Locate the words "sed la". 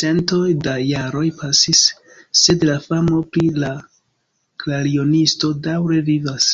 2.42-2.76